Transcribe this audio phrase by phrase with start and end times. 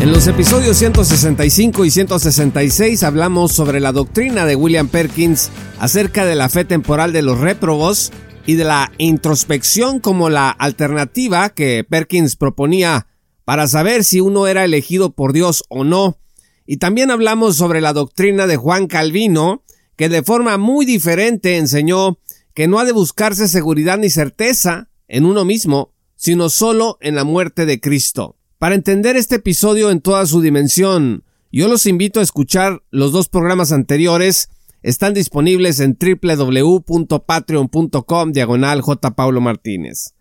[0.00, 6.36] En los episodios 165 y 166 hablamos sobre la doctrina de William Perkins acerca de
[6.36, 8.10] la fe temporal de los réprobos
[8.46, 13.08] y de la introspección como la alternativa que Perkins proponía
[13.44, 16.16] para saber si uno era elegido por Dios o no.
[16.64, 19.64] Y también hablamos sobre la doctrina de Juan Calvino,
[19.96, 22.18] que de forma muy diferente enseñó
[22.54, 27.24] que no ha de buscarse seguridad ni certeza en uno mismo, sino solo en la
[27.24, 28.39] muerte de Cristo.
[28.60, 33.30] Para entender este episodio en toda su dimensión, yo los invito a escuchar los dos
[33.30, 34.50] programas anteriores.
[34.82, 39.14] Están disponibles en www.patreon.com diagonal J.
[39.40, 40.12] Martínez.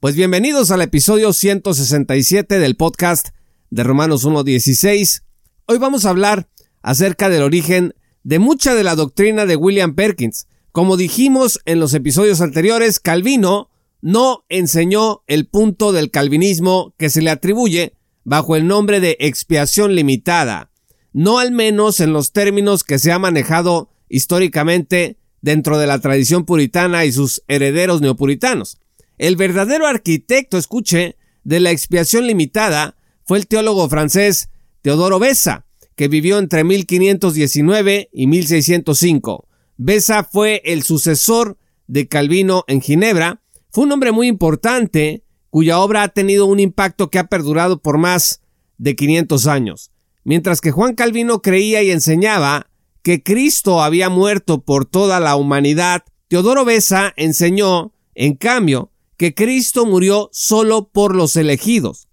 [0.00, 3.28] Pues bienvenidos al episodio 167 del podcast
[3.70, 5.22] de Romanos 1.16.
[5.66, 6.48] Hoy vamos a hablar
[6.82, 10.48] acerca del origen de mucha de la doctrina de William Perkins.
[10.72, 13.70] Como dijimos en los episodios anteriores, Calvino
[14.04, 19.94] no enseñó el punto del calvinismo que se le atribuye bajo el nombre de expiación
[19.94, 20.70] limitada,
[21.14, 26.44] no al menos en los términos que se ha manejado históricamente dentro de la tradición
[26.44, 28.76] puritana y sus herederos neopuritanos.
[29.16, 34.50] El verdadero arquitecto, escuche, de la expiación limitada fue el teólogo francés
[34.82, 35.64] Teodoro Besa,
[35.96, 39.48] que vivió entre 1519 y 1605.
[39.78, 43.40] Besa fue el sucesor de Calvino en Ginebra
[43.74, 47.98] fue un hombre muy importante cuya obra ha tenido un impacto que ha perdurado por
[47.98, 48.40] más
[48.78, 49.90] de 500 años.
[50.22, 52.70] Mientras que Juan Calvino creía y enseñaba
[53.02, 59.86] que Cristo había muerto por toda la humanidad, Teodoro Besa enseñó, en cambio, que Cristo
[59.86, 62.06] murió solo por los elegidos.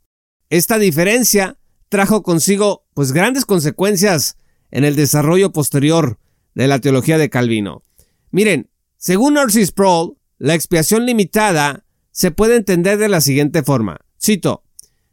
[0.50, 4.36] Esta diferencia trajo consigo pues grandes consecuencias
[4.72, 6.18] en el desarrollo posterior
[6.56, 7.84] de la teología de Calvino.
[8.32, 14.00] Miren, según Orsis Sproul, la expiación limitada se puede entender de la siguiente forma.
[14.20, 14.64] Cito,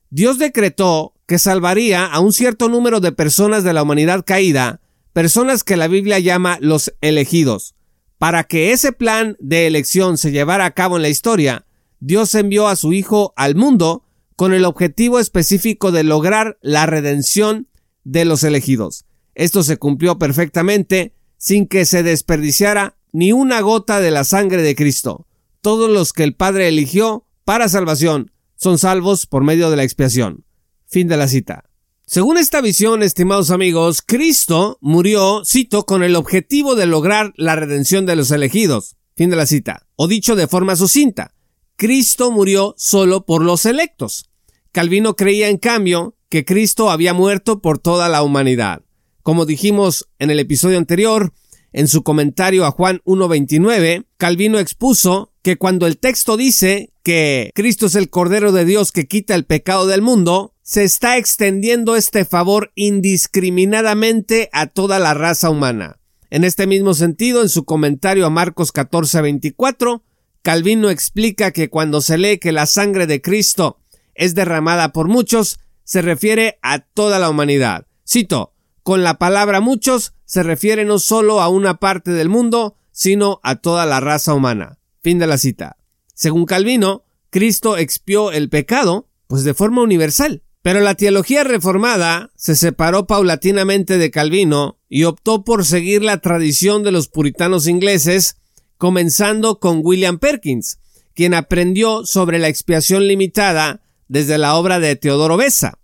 [0.08, 4.80] Dios decretó que salvaría a un cierto número de personas de la humanidad caída,
[5.12, 7.74] personas que la Biblia llama los elegidos.
[8.16, 11.66] Para que ese plan de elección se llevara a cabo en la historia,
[12.00, 17.68] Dios envió a su Hijo al mundo con el objetivo específico de lograr la redención
[18.02, 19.04] de los elegidos.
[19.34, 24.76] Esto se cumplió perfectamente sin que se desperdiciara ni una gota de la sangre de
[24.76, 25.26] Cristo.
[25.60, 30.44] Todos los que el Padre eligió para salvación son salvos por medio de la expiación.
[30.86, 31.64] Fin de la cita.
[32.06, 38.06] Según esta visión, estimados amigos, Cristo murió, cito, con el objetivo de lograr la redención
[38.06, 38.94] de los elegidos.
[39.16, 39.88] Fin de la cita.
[39.96, 41.34] O dicho de forma sucinta,
[41.74, 44.30] Cristo murió solo por los electos.
[44.70, 48.82] Calvino creía, en cambio, que Cristo había muerto por toda la humanidad.
[49.24, 51.32] Como dijimos en el episodio anterior,
[51.72, 57.86] en su comentario a Juan 1.29, Calvino expuso que cuando el texto dice que Cristo
[57.86, 62.24] es el Cordero de Dios que quita el pecado del mundo, se está extendiendo este
[62.24, 65.98] favor indiscriminadamente a toda la raza humana.
[66.30, 70.02] En este mismo sentido, en su comentario a Marcos 14:24,
[70.42, 73.78] Calvino explica que cuando se lee que la sangre de Cristo
[74.14, 77.86] es derramada por muchos, se refiere a toda la humanidad.
[78.06, 78.52] Cito,
[78.88, 83.56] con la palabra muchos se refiere no solo a una parte del mundo, sino a
[83.56, 84.78] toda la raza humana.
[85.02, 85.76] Fin de la cita.
[86.14, 90.42] Según Calvino, Cristo expió el pecado, pues de forma universal.
[90.62, 96.82] Pero la teología reformada se separó paulatinamente de Calvino y optó por seguir la tradición
[96.82, 98.38] de los puritanos ingleses,
[98.78, 100.78] comenzando con William Perkins,
[101.14, 105.78] quien aprendió sobre la expiación limitada desde la obra de Teodoro Besa.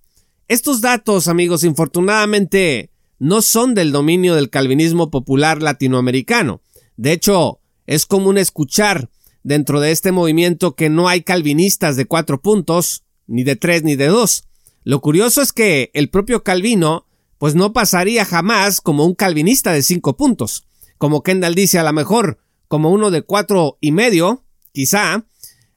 [0.49, 6.61] Estos datos, amigos, infortunadamente no son del dominio del calvinismo popular latinoamericano.
[6.96, 9.11] De hecho, es común escuchar
[9.43, 13.96] dentro de este movimiento que no hay calvinistas de cuatro puntos, ni de tres ni
[13.96, 14.44] de dos.
[14.84, 17.06] Lo curioso es que el propio Calvino,
[17.38, 20.66] pues no pasaría jamás como un calvinista de cinco puntos.
[20.99, 22.38] Como Kendall dice, a lo mejor
[22.69, 25.26] como uno de cuatro y medio, quizá.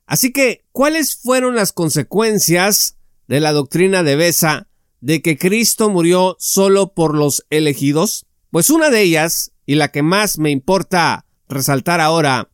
[0.05, 2.97] Así que, ¿cuáles fueron las consecuencias
[3.27, 4.67] de la doctrina de Besa
[5.01, 8.25] de que Cristo murió solo por los elegidos?
[8.51, 12.49] Pues una de ellas, y la que más me importa resaltar ahora,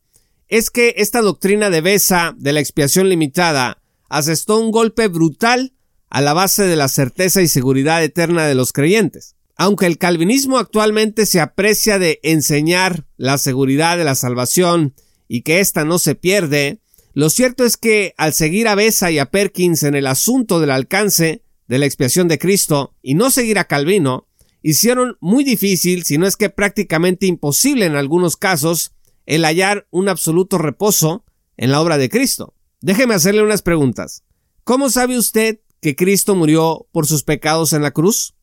[0.48, 5.74] es que esta doctrina de Besa de la expiación limitada asestó un golpe brutal
[6.10, 9.36] a la base de la certeza y seguridad eterna de los creyentes.
[9.56, 14.94] Aunque el calvinismo actualmente se aprecia de enseñar la seguridad de la salvación
[15.28, 16.80] y que ésta no se pierde,
[17.12, 20.72] lo cierto es que al seguir a Besa y a Perkins en el asunto del
[20.72, 24.28] alcance de la expiación de Cristo y no seguir a Calvino,
[24.62, 28.92] hicieron muy difícil, si no es que prácticamente imposible en algunos casos,
[29.26, 31.24] el hallar un absoluto reposo
[31.56, 32.54] en la obra de Cristo.
[32.80, 34.24] Déjeme hacerle unas preguntas.
[34.64, 38.34] ¿Cómo sabe usted que Cristo murió por sus pecados en la cruz?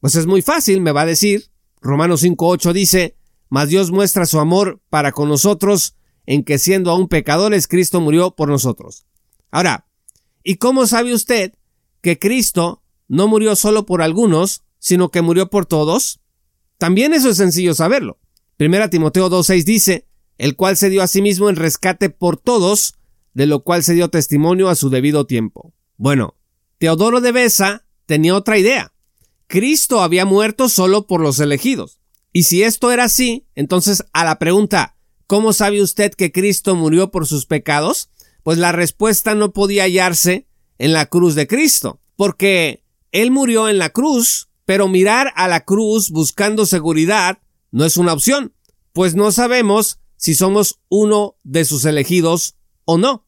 [0.00, 1.50] Pues es muy fácil, me va a decir.
[1.80, 3.16] Romanos 5.8 dice,
[3.48, 5.96] mas Dios muestra su amor para con nosotros
[6.26, 9.06] en que siendo aún pecadores Cristo murió por nosotros.
[9.50, 9.86] Ahora,
[10.42, 11.54] ¿y cómo sabe usted
[12.06, 16.20] que Cristo no murió solo por algunos, sino que murió por todos?
[16.78, 18.20] También eso es sencillo saberlo.
[18.56, 20.06] Primera Timoteo 2.6 dice,
[20.38, 22.94] el cual se dio a sí mismo en rescate por todos,
[23.34, 25.74] de lo cual se dio testimonio a su debido tiempo.
[25.96, 26.36] Bueno,
[26.78, 28.92] Teodoro de Besa tenía otra idea.
[29.48, 31.98] Cristo había muerto solo por los elegidos.
[32.32, 37.10] Y si esto era así, entonces a la pregunta, ¿cómo sabe usted que Cristo murió
[37.10, 38.10] por sus pecados?
[38.44, 40.46] Pues la respuesta no podía hallarse
[40.78, 45.64] en la cruz de Cristo, porque Él murió en la cruz, pero mirar a la
[45.64, 47.38] cruz buscando seguridad
[47.70, 48.52] no es una opción,
[48.92, 53.26] pues no sabemos si somos uno de sus elegidos o no.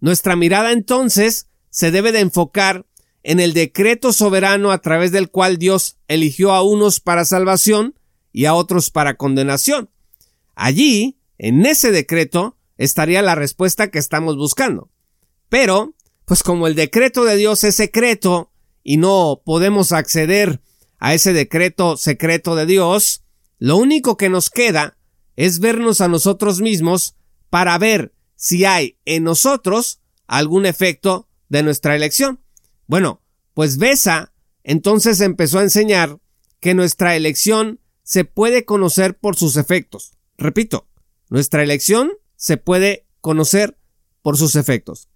[0.00, 2.86] Nuestra mirada entonces se debe de enfocar
[3.22, 7.94] en el decreto soberano a través del cual Dios eligió a unos para salvación
[8.32, 9.90] y a otros para condenación.
[10.54, 14.90] Allí, en ese decreto, estaría la respuesta que estamos buscando.
[15.48, 18.50] Pero, pues como el decreto de Dios es secreto
[18.82, 20.60] y no podemos acceder
[20.98, 23.24] a ese decreto secreto de Dios,
[23.58, 24.96] lo único que nos queda
[25.36, 27.16] es vernos a nosotros mismos
[27.50, 32.40] para ver si hay en nosotros algún efecto de nuestra elección.
[32.86, 33.20] Bueno,
[33.54, 34.32] pues Besa
[34.64, 36.18] entonces empezó a enseñar
[36.60, 40.12] que nuestra elección se puede conocer por sus efectos.
[40.38, 40.88] Repito,
[41.28, 43.78] nuestra elección se puede conocer
[44.22, 45.08] por sus efectos.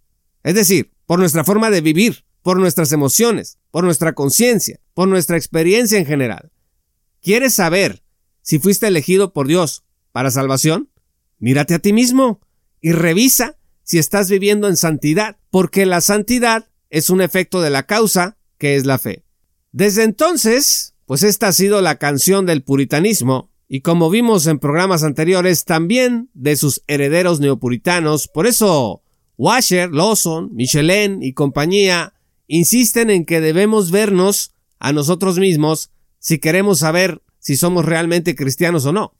[0.42, 5.36] Es decir, por nuestra forma de vivir, por nuestras emociones, por nuestra conciencia, por nuestra
[5.36, 6.52] experiencia en general.
[7.22, 8.02] ¿Quieres saber
[8.42, 10.90] si fuiste elegido por Dios para salvación?
[11.38, 12.40] Mírate a ti mismo
[12.80, 17.84] y revisa si estás viviendo en santidad, porque la santidad es un efecto de la
[17.84, 19.24] causa que es la fe.
[19.72, 25.02] Desde entonces, pues esta ha sido la canción del puritanismo, y como vimos en programas
[25.02, 29.02] anteriores, también de sus herederos neopuritanos, por eso
[29.36, 32.14] Washer, Lawson, Michelin y compañía
[32.46, 38.86] insisten en que debemos vernos a nosotros mismos si queremos saber si somos realmente cristianos
[38.86, 39.14] o no,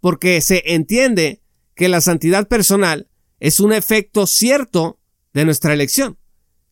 [0.00, 1.42] porque se entiende
[1.74, 3.08] que la santidad personal
[3.40, 4.98] es un efecto cierto
[5.32, 6.18] de nuestra elección.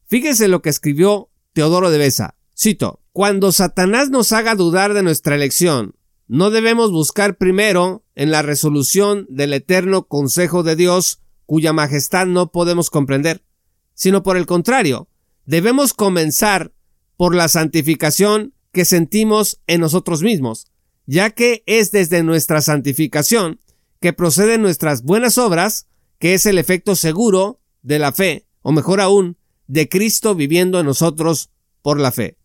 [0.06, 2.36] Fíjese lo que escribió Teodoro de Besa.
[2.58, 5.94] Cito, Cuando Satanás nos haga dudar de nuestra elección,
[6.26, 12.50] no debemos buscar primero en la resolución del eterno consejo de Dios cuya majestad no
[12.50, 13.42] podemos comprender,
[13.94, 15.08] sino por el contrario,
[15.46, 16.72] debemos comenzar
[17.16, 20.66] por la santificación que sentimos en nosotros mismos,
[21.06, 23.60] ya que es desde nuestra santificación
[24.00, 25.86] que proceden nuestras buenas obras,
[26.18, 30.86] que es el efecto seguro de la fe, o mejor aún, de Cristo viviendo en
[30.86, 31.50] nosotros
[31.82, 32.36] por la fe.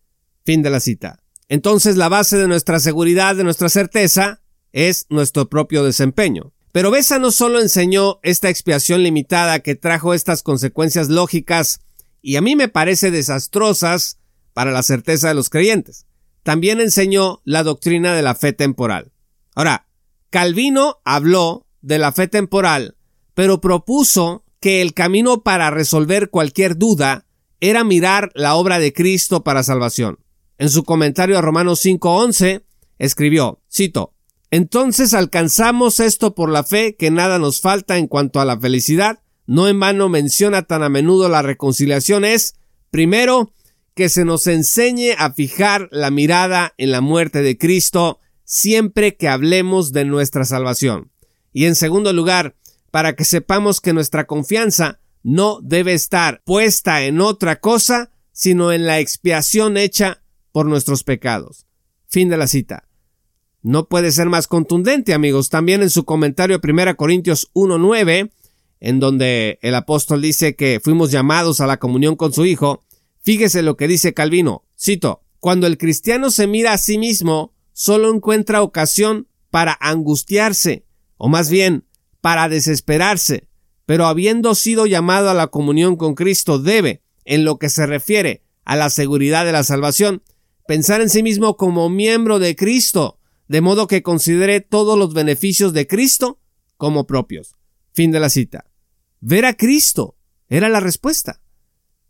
[0.44, 1.22] Fin de la cita.
[1.48, 4.40] Entonces la base de nuestra seguridad, de nuestra certeza,
[4.72, 6.52] es nuestro propio desempeño.
[6.72, 11.80] Pero Besa no solo enseñó esta expiación limitada que trajo estas consecuencias lógicas
[12.22, 14.18] y a mí me parece desastrosas
[14.54, 16.06] para la certeza de los creyentes.
[16.42, 19.12] También enseñó la doctrina de la fe temporal.
[19.54, 19.86] Ahora,
[20.30, 22.96] Calvino habló de la fe temporal,
[23.34, 27.26] pero propuso que el camino para resolver cualquier duda
[27.60, 30.20] era mirar la obra de Cristo para salvación.
[30.58, 32.64] En su comentario a Romanos 5:11
[32.98, 34.11] escribió, cito,
[34.52, 39.20] Entonces alcanzamos esto por la fe que nada nos falta en cuanto a la felicidad.
[39.46, 42.56] No en vano menciona tan a menudo la reconciliación es,
[42.90, 43.54] primero,
[43.94, 49.28] que se nos enseñe a fijar la mirada en la muerte de Cristo siempre que
[49.28, 51.10] hablemos de nuestra salvación.
[51.54, 52.54] Y en segundo lugar,
[52.90, 58.84] para que sepamos que nuestra confianza no debe estar puesta en otra cosa, sino en
[58.84, 61.66] la expiación hecha por nuestros pecados.
[62.06, 62.86] Fin de la cita.
[63.62, 65.48] No puede ser más contundente, amigos.
[65.48, 68.30] También en su comentario 1 Corintios 1.9,
[68.80, 72.82] en donde el apóstol dice que fuimos llamados a la comunión con su Hijo,
[73.22, 74.64] fíjese lo que dice Calvino.
[74.76, 80.84] Cito, cuando el cristiano se mira a sí mismo, solo encuentra ocasión para angustiarse,
[81.16, 81.84] o más bien,
[82.20, 83.48] para desesperarse,
[83.86, 88.42] pero habiendo sido llamado a la comunión con Cristo debe, en lo que se refiere
[88.64, 90.22] a la seguridad de la salvación,
[90.66, 93.18] pensar en sí mismo como miembro de Cristo,
[93.52, 96.40] de modo que considere todos los beneficios de Cristo
[96.78, 97.54] como propios.
[97.92, 98.64] Fin de la cita.
[99.20, 100.16] Ver a Cristo
[100.48, 101.42] era la respuesta.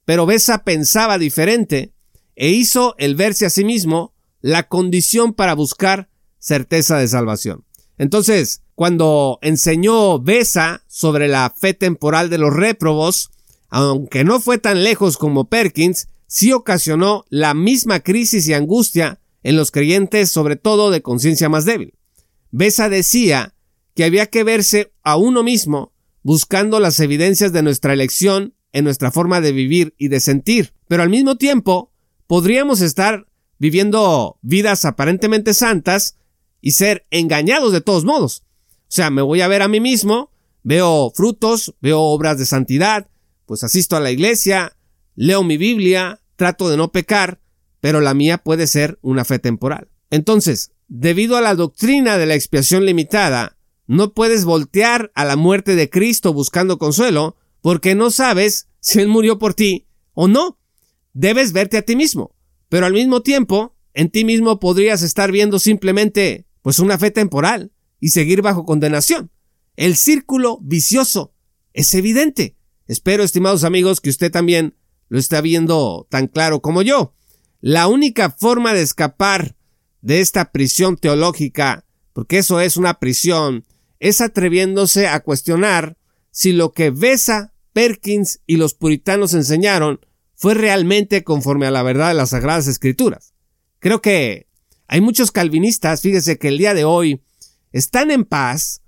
[0.04, 1.94] Pero Besa pensaba diferente
[2.36, 6.08] e hizo el verse a sí mismo la condición para buscar
[6.38, 7.64] certeza de salvación.
[7.98, 13.32] Entonces, cuando enseñó Besa sobre la fe temporal de los réprobos,
[13.68, 19.56] aunque no fue tan lejos como Perkins, sí ocasionó la misma crisis y angustia en
[19.56, 21.94] los creyentes, sobre todo de conciencia más débil.
[22.50, 23.54] Besa decía
[23.94, 29.10] que había que verse a uno mismo buscando las evidencias de nuestra elección en nuestra
[29.10, 31.92] forma de vivir y de sentir, pero al mismo tiempo
[32.26, 33.26] podríamos estar
[33.58, 36.16] viviendo vidas aparentemente santas
[36.60, 38.44] y ser engañados de todos modos.
[38.68, 40.30] O sea, me voy a ver a mí mismo,
[40.62, 43.08] veo frutos, veo obras de santidad,
[43.46, 44.76] pues asisto a la iglesia,
[45.14, 47.40] leo mi Biblia, trato de no pecar,
[47.82, 49.88] pero la mía puede ser una fe temporal.
[50.08, 53.58] Entonces, debido a la doctrina de la expiación limitada,
[53.88, 59.08] no puedes voltear a la muerte de Cristo buscando consuelo, porque no sabes si Él
[59.08, 60.60] murió por ti o no.
[61.12, 62.36] Debes verte a ti mismo,
[62.68, 67.72] pero al mismo tiempo, en ti mismo podrías estar viendo simplemente, pues una fe temporal
[67.98, 69.32] y seguir bajo condenación.
[69.74, 71.34] El círculo vicioso
[71.72, 72.56] es evidente.
[72.86, 74.76] Espero, estimados amigos, que usted también
[75.08, 77.16] lo está viendo tan claro como yo.
[77.62, 79.54] La única forma de escapar
[80.00, 83.64] de esta prisión teológica, porque eso es una prisión,
[84.00, 85.96] es atreviéndose a cuestionar
[86.32, 90.00] si lo que Besa, Perkins y los puritanos enseñaron
[90.34, 93.32] fue realmente conforme a la verdad de las Sagradas Escrituras.
[93.78, 94.48] Creo que
[94.88, 97.22] hay muchos calvinistas, fíjese que el día de hoy
[97.70, 98.82] están en paz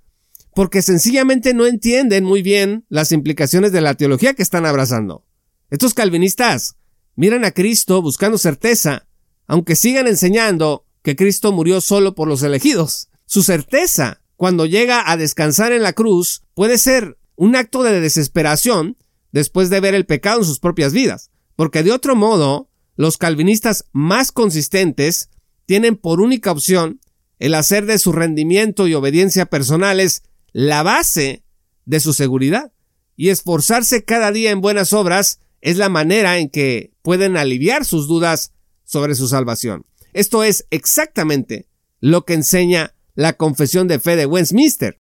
[0.53, 5.23] porque sencillamente no entienden muy bien las implicaciones de la teología que están abrazando.
[5.69, 6.75] Estos calvinistas
[7.15, 9.07] miran a Cristo buscando certeza,
[9.47, 13.09] aunque sigan enseñando que Cristo murió solo por los elegidos.
[13.25, 18.97] Su certeza, cuando llega a descansar en la cruz, puede ser un acto de desesperación
[19.31, 23.85] después de ver el pecado en sus propias vidas, porque de otro modo, los calvinistas
[23.91, 25.29] más consistentes
[25.65, 27.01] tienen por única opción
[27.39, 31.43] el hacer de su rendimiento y obediencia personales la base
[31.85, 32.71] de su seguridad.
[33.17, 38.07] Y esforzarse cada día en buenas obras es la manera en que pueden aliviar sus
[38.07, 38.53] dudas
[38.83, 39.87] sobre su salvación.
[40.13, 41.67] Esto es exactamente
[41.99, 44.99] lo que enseña la confesión de fe de Westminster.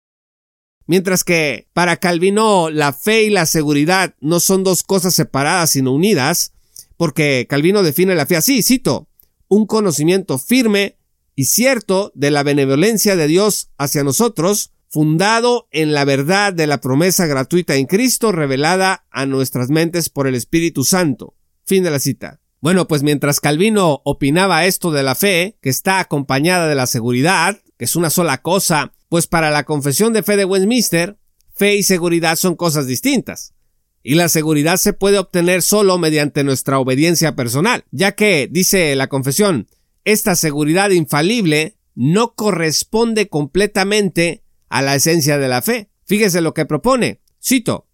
[0.86, 5.92] Mientras que para Calvino la fe y la seguridad no son dos cosas separadas sino
[5.92, 6.54] unidas,
[6.96, 9.10] porque Calvino define la fe así, cito,
[9.48, 10.96] un conocimiento firme
[11.34, 16.80] y cierto de la benevolencia de Dios hacia nosotros, fundado en la verdad de la
[16.80, 21.34] promesa gratuita en Cristo revelada a nuestras mentes por el Espíritu Santo.
[21.64, 22.40] Fin de la cita.
[22.60, 27.60] Bueno, pues mientras Calvino opinaba esto de la fe, que está acompañada de la seguridad,
[27.76, 31.18] que es una sola cosa, pues para la confesión de fe de Westminster,
[31.54, 33.54] fe y seguridad son cosas distintas.
[34.02, 39.08] Y la seguridad se puede obtener solo mediante nuestra obediencia personal, ya que, dice la
[39.08, 39.68] confesión,
[40.04, 45.90] esta seguridad infalible no corresponde completamente a la esencia de la fe.
[46.04, 47.20] Fíjese lo que propone.
[47.42, 47.86] Cito,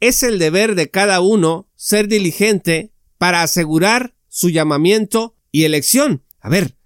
[0.00, 6.24] es el deber de cada uno ser diligente para asegurar su llamamiento y elección.
[6.40, 6.76] A ver,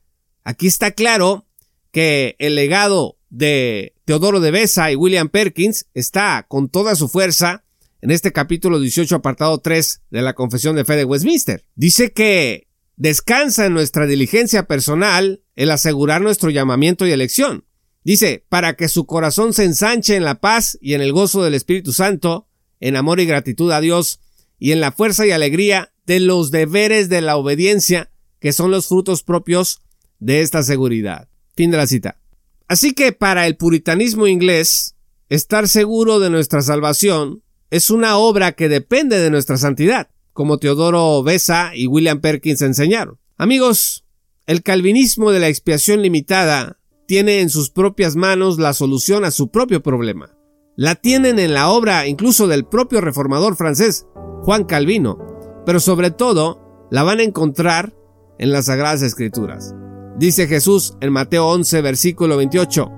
[0.45, 1.47] aquí está claro
[1.91, 7.65] que el legado de Teodoro de Besa y William Perkins está con toda su fuerza
[8.03, 11.65] en este capítulo 18 apartado 3 de la Confesión de Fe de Westminster.
[11.75, 12.67] Dice que
[12.97, 17.66] Descansa en nuestra diligencia personal el asegurar nuestro llamamiento y elección.
[18.07, 21.55] Dice, para que su corazón se ensanche en la paz y en el gozo del
[21.55, 22.47] Espíritu Santo,
[22.79, 24.21] en amor y gratitud a Dios,
[24.61, 28.87] y en la fuerza y alegría de los deberes de la obediencia, que son los
[28.87, 29.83] frutos propios
[30.21, 31.29] de esta seguridad.
[31.57, 32.21] Fin de la cita.
[32.69, 34.95] Así que para el puritanismo inglés,
[35.29, 41.25] estar seguro de nuestra salvación es una obra que depende de nuestra santidad como Teodoro
[41.25, 43.19] Besa y William Perkins enseñaron.
[43.37, 44.05] Amigos,
[44.47, 49.51] el calvinismo de la expiación limitada tiene en sus propias manos la solución a su
[49.51, 50.37] propio problema.
[50.75, 54.07] La tienen en la obra incluso del propio reformador francés,
[54.43, 55.19] Juan Calvino,
[55.65, 57.95] pero sobre todo la van a encontrar
[58.39, 59.75] en las Sagradas Escrituras.
[60.19, 62.91] Dice Jesús en Mateo 11, versículo 28,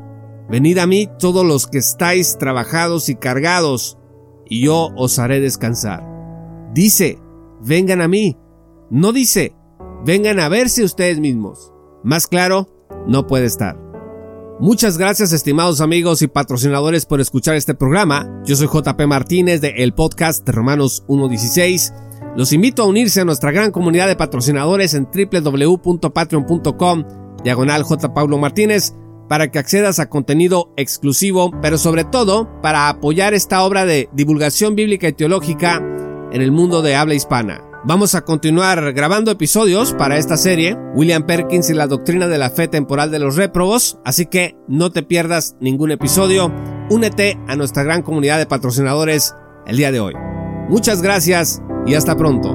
[0.49, 3.99] Venid a mí todos los que estáis trabajados y cargados,
[4.49, 6.05] y yo os haré descansar.
[6.73, 7.19] Dice,
[7.61, 8.37] vengan a mí.
[8.91, 9.55] No dice,
[10.05, 11.73] vengan a verse ustedes mismos.
[12.03, 12.69] Más claro,
[13.07, 13.88] no puede estar.
[14.61, 18.43] Muchas gracias estimados amigos y patrocinadores por escuchar este programa.
[18.45, 23.25] Yo soy JP Martínez de el podcast de Romanos 1.16 Los invito a unirse a
[23.25, 27.05] nuestra gran comunidad de patrocinadores en www.patreon.com
[27.45, 28.13] diagonal J.
[28.13, 28.95] Paulo Martínez
[29.29, 34.75] para que accedas a contenido exclusivo, pero sobre todo para apoyar esta obra de divulgación
[34.75, 35.77] bíblica y teológica
[36.33, 37.68] en el mundo de habla hispana.
[37.89, 42.51] Vamos a continuar grabando episodios para esta serie, William Perkins y la doctrina de la
[42.51, 46.53] fe temporal de los réprobos, así que no te pierdas ningún episodio,
[46.91, 49.35] únete a nuestra gran comunidad de patrocinadores
[49.67, 50.13] el día de hoy.
[50.69, 52.55] Muchas gracias y hasta pronto.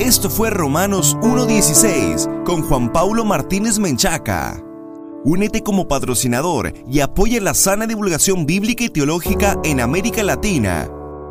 [0.00, 4.60] Esto fue Romanos 1.16 con Juan Paulo Martínez Menchaca.
[5.24, 10.90] Únete como patrocinador y apoya la sana divulgación bíblica y teológica en América Latina.